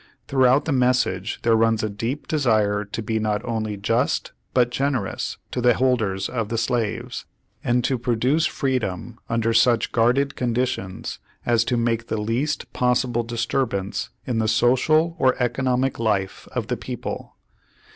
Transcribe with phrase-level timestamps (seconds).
[0.27, 5.37] Throughout the message there runs a deep desire to be not only just but generous
[5.51, 7.25] to the holders of slaves,
[7.63, 13.27] and to produce freedom under such guarded conditions as to make the least pos sible
[13.27, 17.35] disturbance in the social or economic life of the people.